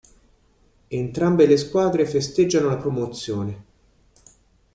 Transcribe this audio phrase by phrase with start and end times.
[0.87, 3.63] Entrambe le squadre festeggiano la promozione.